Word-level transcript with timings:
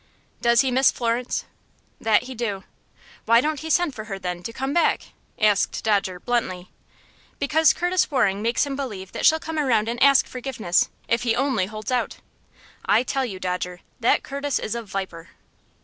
"Does 0.41 0.61
he 0.61 0.71
miss 0.71 0.91
Florence?" 0.91 1.45
"That 1.99 2.23
he 2.23 2.33
do." 2.33 2.63
"Why 3.25 3.39
don't 3.39 3.59
he 3.59 3.69
send 3.69 3.93
for 3.93 4.05
her, 4.05 4.17
then, 4.17 4.41
to 4.41 4.51
come 4.51 4.73
back?" 4.73 5.09
asked 5.39 5.83
Dodger, 5.83 6.19
bluntly. 6.19 6.71
"Because 7.37 7.71
Curtis 7.71 8.09
Waring 8.09 8.41
makes 8.41 8.65
him 8.65 8.75
believe 8.75 9.11
she'll 9.21 9.39
come 9.39 9.59
around 9.59 9.87
and 9.87 10.01
ask 10.01 10.25
forgiveness, 10.25 10.89
if 11.07 11.21
he 11.21 11.35
only 11.35 11.67
holds 11.67 11.91
out. 11.91 12.17
I 12.83 13.03
tell 13.03 13.25
you, 13.25 13.39
Dodger, 13.39 13.81
that 13.99 14.23
Curtis 14.23 14.57
is 14.57 14.73
a 14.73 14.81
viper." 14.81 15.29